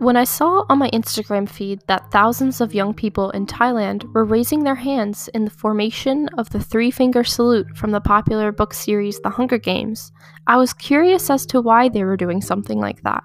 [0.00, 4.24] When I saw on my Instagram feed that thousands of young people in Thailand were
[4.24, 8.72] raising their hands in the formation of the three finger salute from the popular book
[8.72, 10.10] series The Hunger Games,
[10.46, 13.22] I was curious as to why they were doing something like that.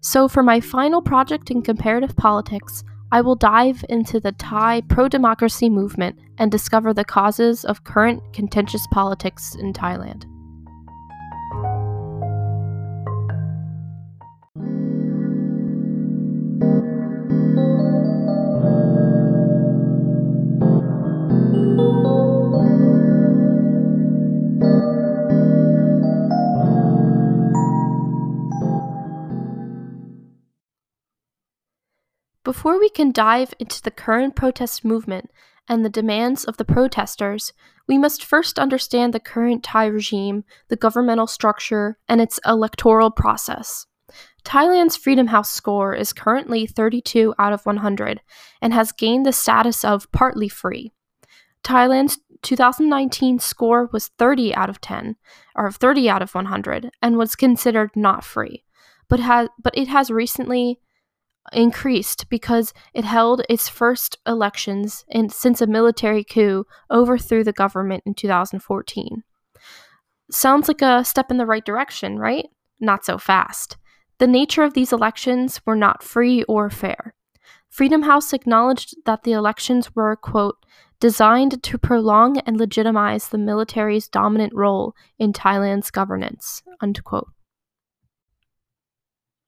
[0.00, 2.82] So, for my final project in comparative politics,
[3.12, 8.24] I will dive into the Thai pro democracy movement and discover the causes of current
[8.32, 10.24] contentious politics in Thailand.
[32.48, 35.30] Before we can dive into the current protest movement
[35.68, 37.52] and the demands of the protesters,
[37.86, 43.84] we must first understand the current Thai regime, the governmental structure, and its electoral process.
[44.44, 48.22] Thailand's Freedom House score is currently 32 out of 100
[48.62, 50.90] and has gained the status of partly free.
[51.62, 55.16] Thailand's 2019 score was 30 out of 10,
[55.54, 58.64] or 30 out of 100, and was considered not free.
[59.06, 60.80] But has but it has recently
[61.52, 68.02] increased because it held its first elections in, since a military coup overthrew the government
[68.06, 69.22] in 2014.
[70.30, 72.46] Sounds like a step in the right direction, right?
[72.80, 73.76] Not so fast.
[74.18, 77.14] The nature of these elections were not free or fair.
[77.70, 80.56] Freedom House acknowledged that the elections were, quote,
[81.00, 87.28] designed to prolong and legitimize the military's dominant role in Thailand's governance, unquote.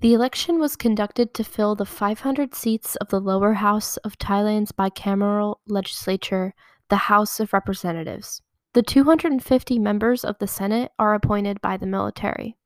[0.00, 4.70] The election was conducted to fill the 500 seats of the lower house of Thailand's
[4.70, 6.52] bicameral legislature,
[6.90, 8.42] the House of Representatives.
[8.74, 12.56] The 250 members of the Senate are appointed by the military.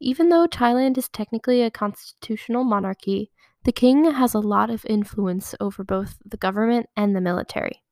[0.00, 3.30] Even though Thailand is technically a constitutional monarchy,
[3.64, 7.82] the king has a lot of influence over both the government and the military.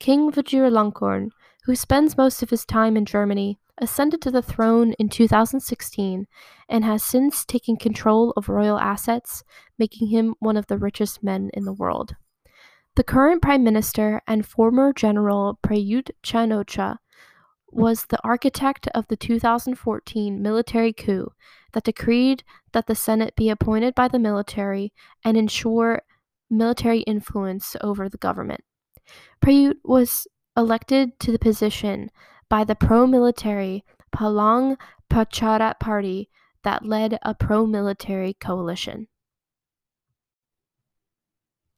[0.00, 1.30] King Vajiralongkorn,
[1.66, 6.26] who spends most of his time in Germany, ascended to the throne in 2016
[6.68, 9.44] and has since taken control of royal assets,
[9.78, 12.14] making him one of the richest men in the world.
[12.96, 16.98] The current prime minister and former general Prayut Chan-o-cha
[17.70, 21.30] was the architect of the 2014 military coup
[21.72, 24.92] that decreed that the Senate be appointed by the military
[25.24, 26.02] and ensure
[26.50, 28.62] military influence over the government.
[29.40, 32.10] Prayut was elected to the position
[32.48, 34.76] by the pro military Palang
[35.10, 36.28] Pracharat Party
[36.64, 39.08] that led a pro military coalition.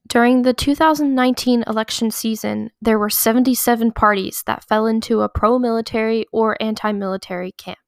[0.07, 6.27] During the 2019 election season, there were 77 parties that fell into a pro military
[6.33, 7.79] or anti military camp.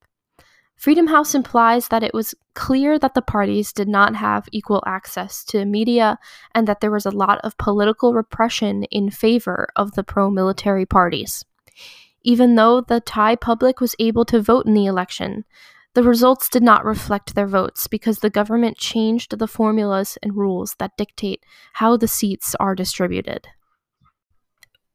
[0.76, 5.44] Freedom House implies that it was clear that the parties did not have equal access
[5.46, 6.18] to media
[6.54, 10.86] and that there was a lot of political repression in favor of the pro military
[10.86, 11.44] parties.
[12.24, 15.44] Even though the Thai public was able to vote in the election,
[15.94, 20.74] the results did not reflect their votes because the government changed the formulas and rules
[20.78, 21.44] that dictate
[21.74, 23.48] how the seats are distributed.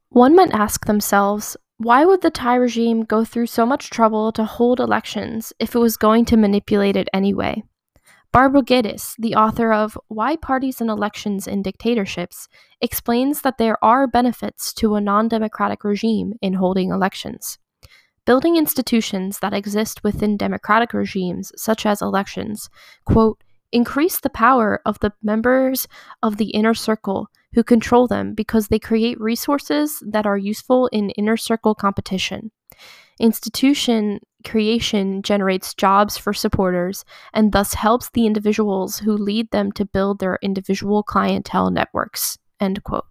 [0.09, 4.45] One might ask themselves why would the Thai regime go through so much trouble to
[4.45, 7.63] hold elections if it was going to manipulate it anyway?
[8.37, 12.47] Barbara Geddes, the author of Why Parties and Elections in Dictatorships,
[12.79, 17.57] explains that there are benefits to a non democratic regime in holding elections.
[18.27, 22.69] Building institutions that exist within democratic regimes, such as elections,
[23.05, 25.87] quote, increase the power of the members
[26.21, 31.09] of the inner circle who control them because they create resources that are useful in
[31.17, 32.51] inner circle competition.
[33.19, 39.85] Institution creation generates jobs for supporters and thus helps the individuals who lead them to
[39.85, 42.37] build their individual clientele networks.
[42.59, 43.05] End quote.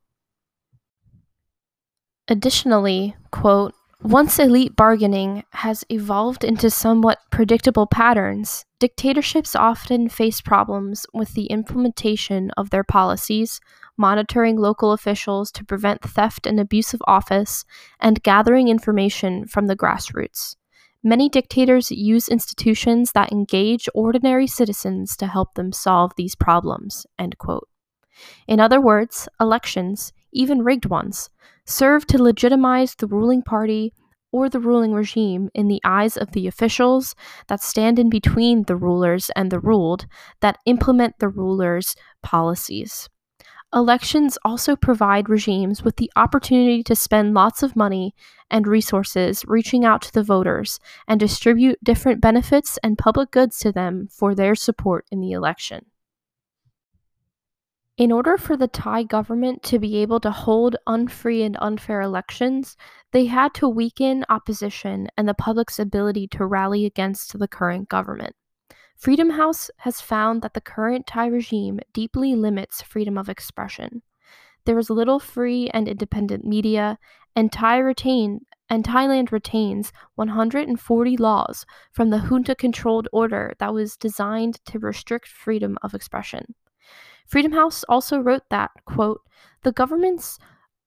[2.28, 11.06] Additionally, quote, once elite bargaining has evolved into somewhat predictable patterns, dictatorships often face problems
[11.14, 13.58] with the implementation of their policies,
[13.96, 17.64] monitoring local officials to prevent theft and abuse of office,
[18.00, 20.56] and gathering information from the grassroots.
[21.02, 27.06] Many dictators use institutions that engage ordinary citizens to help them solve these problems.
[28.48, 31.30] In other words, elections, even rigged ones,
[31.64, 33.92] serve to legitimize the ruling party
[34.32, 37.14] or the ruling regime in the eyes of the officials
[37.46, 40.06] that stand in between the rulers and the ruled
[40.40, 43.08] that implement the rulers' policies.
[43.74, 48.14] Elections also provide regimes with the opportunity to spend lots of money
[48.50, 50.78] and resources reaching out to the voters
[51.08, 55.86] and distribute different benefits and public goods to them for their support in the election.
[57.98, 62.76] In order for the Thai government to be able to hold unfree and unfair elections,
[63.12, 68.36] they had to weaken opposition and the public's ability to rally against the current government.
[68.96, 74.02] Freedom House has found that the current Thai regime deeply limits freedom of expression.
[74.64, 76.98] There is little free and independent media,
[77.34, 83.96] and Thai retain and Thailand retains 140 laws from the junta controlled order that was
[83.96, 86.54] designed to restrict freedom of expression.
[87.26, 89.20] Freedom House also wrote that, quote,
[89.62, 90.38] the governments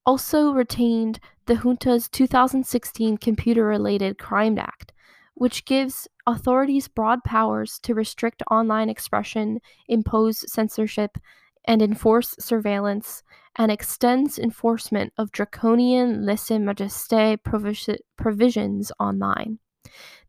[0.05, 4.91] also retained the junta's 2016 Computer Related Crime Act,
[5.39, 11.17] which gives authorities broad powers to restrict online expression, impose censorship,
[11.63, 13.23] and enforce surveillance,
[13.55, 17.37] and extends enforcement of draconian lese majesté
[18.17, 19.59] provisions online.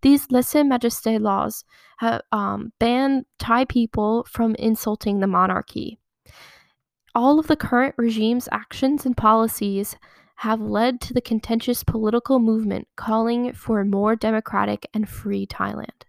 [0.03, 1.65] These lese majesté laws
[2.31, 5.99] um, ban Thai people from insulting the monarchy.
[7.17, 9.97] All of the current regime's actions and policies
[10.41, 16.07] have led to the contentious political movement calling for a more democratic and free Thailand.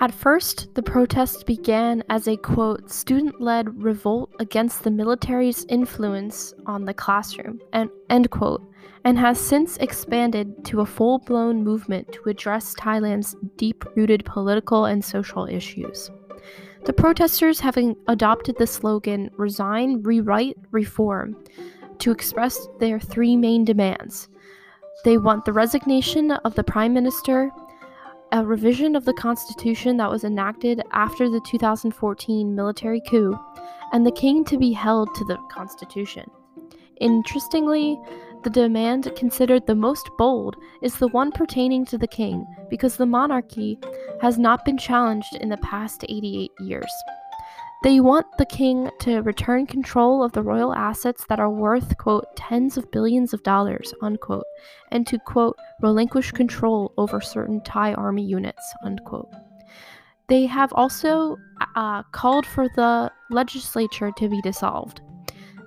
[0.00, 6.54] At first, the protest began as a quote, student led revolt against the military's influence
[6.64, 8.62] on the classroom, and, end quote,
[9.04, 14.84] and has since expanded to a full blown movement to address Thailand's deep rooted political
[14.84, 16.08] and social issues.
[16.84, 17.76] The protesters have
[18.08, 21.36] adopted the slogan Resign, Rewrite, Reform
[21.98, 24.28] to express their three main demands.
[25.04, 27.50] They want the resignation of the Prime Minister,
[28.32, 33.38] a revision of the Constitution that was enacted after the 2014 military coup,
[33.92, 36.30] and the king to be held to the Constitution.
[37.00, 37.98] Interestingly,
[38.42, 43.06] the demand considered the most bold is the one pertaining to the king, because the
[43.06, 43.78] monarchy
[44.20, 46.92] has not been challenged in the past 88 years.
[47.82, 52.24] They want the king to return control of the royal assets that are worth, quote,
[52.36, 54.44] tens of billions of dollars, unquote,
[54.90, 59.30] and to, quote, relinquish control over certain Thai army units, unquote.
[60.28, 61.38] They have also
[61.74, 65.00] uh, called for the legislature to be dissolved.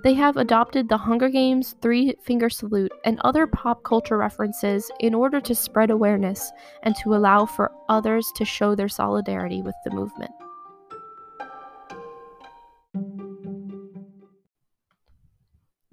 [0.04, 5.14] They have adopted the Hunger Games three finger salute and other pop culture references in
[5.14, 6.52] order to spread awareness
[6.84, 10.32] and to allow for others to show their solidarity with the movement.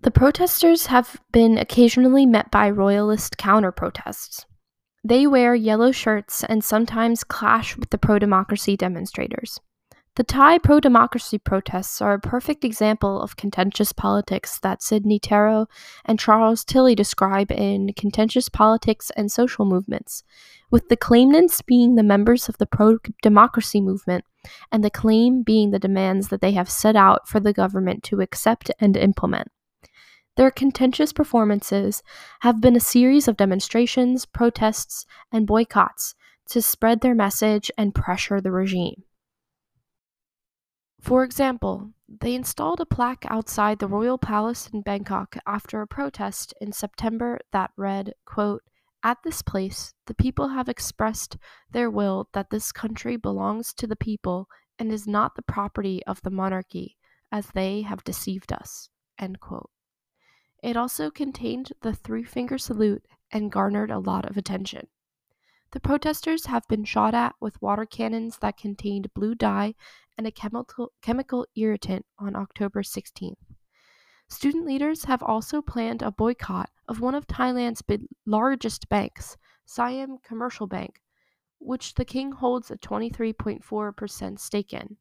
[0.03, 4.45] The protesters have been occasionally met by royalist counter protests.
[5.05, 9.61] They wear yellow shirts and sometimes clash with the pro democracy demonstrators.
[10.17, 15.67] The Thai pro democracy protests are a perfect example of contentious politics that Sidney Tarrow
[16.05, 20.25] and Charles Tilly describe in Contentious Politics and Social Movements,
[20.69, 24.25] with the claimants being the members of the pro democracy movement
[24.73, 28.21] and the claim being the demands that they have set out for the government to
[28.21, 29.49] accept and implement.
[30.37, 32.03] Their contentious performances
[32.41, 36.17] have been a series of demonstrations, protests, and boycotts
[36.49, 39.05] to spread their message and pressure the regime.
[41.00, 46.52] For example, they installed a plaque outside the royal palace in Bangkok after a protest
[46.61, 48.62] in September that read, quote,
[49.02, 51.38] At this place, the people have expressed
[51.71, 54.47] their will that this country belongs to the people
[54.78, 56.99] and is not the property of the monarchy,
[57.33, 58.90] as they have deceived us.
[59.19, 59.71] End quote.
[60.62, 64.88] It also contained the three finger salute and garnered a lot of attention.
[65.73, 69.75] The protesters have been shot at with water cannons that contained blue dye
[70.19, 73.37] and a chemical, chemical irritant on October 16th.
[74.29, 77.83] Student leaders have also planned a boycott of one of Thailand's
[78.27, 81.00] largest banks, Siam Commercial Bank,
[81.59, 84.97] which the king holds a 23.4% stake in.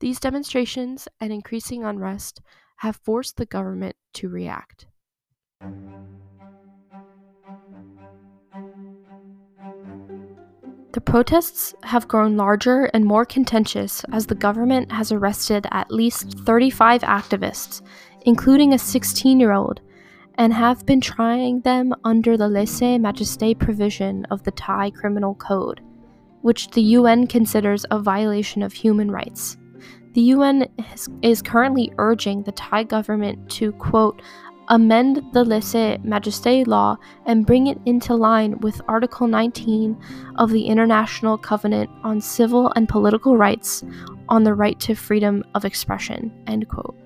[0.00, 2.40] These demonstrations and increasing unrest
[2.76, 4.86] have forced the government to react.
[10.92, 16.38] The protests have grown larger and more contentious as the government has arrested at least
[16.40, 17.80] 35 activists,
[18.26, 19.80] including a 16 year old,
[20.36, 25.80] and have been trying them under the lese majesté provision of the Thai Criminal Code,
[26.42, 29.56] which the UN considers a violation of human rights.
[30.12, 30.68] The UN
[31.22, 34.20] is currently urging the Thai government to, quote,
[34.72, 40.02] amend the Lese Majesté law and bring it into line with Article 19
[40.36, 43.84] of the International Covenant on Civil and Political Rights
[44.30, 46.96] on the right to freedom of expression, end quote.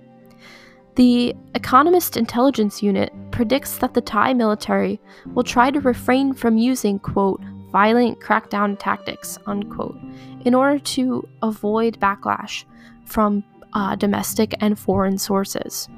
[0.94, 5.00] The Economist Intelligence Unit predicts that the Thai military
[5.34, 7.42] will try to refrain from using, quote,
[7.72, 9.98] violent crackdown tactics, unquote,
[10.44, 12.64] in order to avoid backlash
[13.06, 13.42] from
[13.72, 15.88] uh, domestic and foreign sources.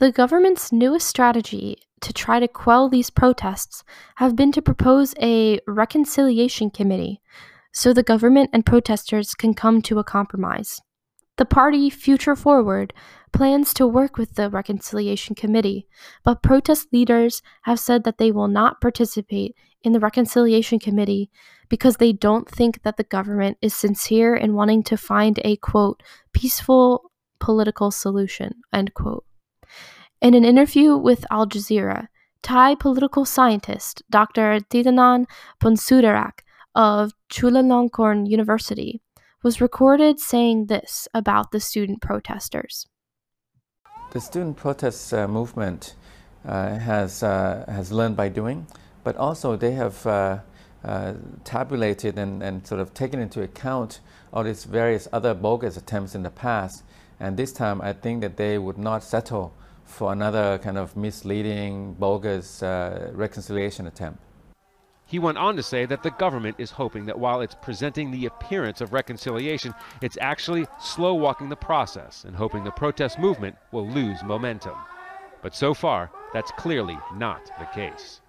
[0.00, 3.82] The government's newest strategy to try to quell these protests
[4.16, 7.20] have been to propose a reconciliation committee
[7.72, 10.80] so the government and protesters can come to a compromise.
[11.36, 12.92] The party Future Forward
[13.32, 15.86] plans to work with the Reconciliation Committee,
[16.24, 21.30] but protest leaders have said that they will not participate in the Reconciliation Committee
[21.68, 26.02] because they don't think that the government is sincere in wanting to find a quote
[26.32, 29.24] peaceful political solution end quote
[30.20, 32.08] in an interview with Al Jazeera,
[32.42, 34.60] Thai political scientist Dr.
[34.70, 35.26] Thitinan
[35.60, 36.40] Pongsudhirak
[36.74, 39.00] of Chulalongkorn University
[39.42, 42.86] was recorded saying this about the student protesters.
[44.10, 45.94] The student protest uh, movement
[46.44, 48.66] uh, has, uh, has learned by doing,
[49.04, 50.38] but also they have uh,
[50.84, 54.00] uh, tabulated and, and sort of taken into account
[54.32, 56.82] all these various other bogus attempts in the past.
[57.20, 59.52] And this time, I think that they would not settle
[59.88, 64.20] for another kind of misleading, bogus uh, reconciliation attempt.
[65.06, 68.26] He went on to say that the government is hoping that while it's presenting the
[68.26, 73.88] appearance of reconciliation, it's actually slow walking the process and hoping the protest movement will
[73.88, 74.76] lose momentum.
[75.42, 78.20] But so far, that's clearly not the case.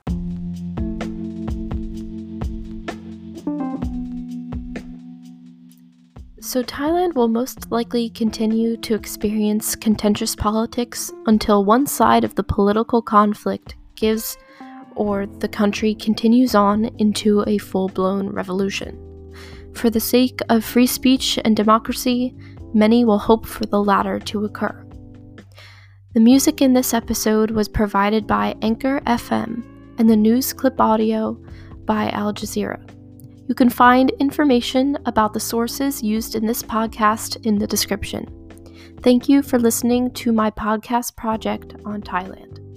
[6.49, 12.43] So, Thailand will most likely continue to experience contentious politics until one side of the
[12.43, 14.35] political conflict gives
[14.95, 18.97] or the country continues on into a full blown revolution.
[19.75, 22.35] For the sake of free speech and democracy,
[22.73, 24.87] many will hope for the latter to occur.
[26.15, 29.63] The music in this episode was provided by Anchor FM
[29.99, 31.39] and the news clip audio
[31.85, 32.98] by Al Jazeera.
[33.49, 38.27] You can find information about the sources used in this podcast in the description.
[39.01, 42.68] Thank you for listening to my podcast project on Thailand.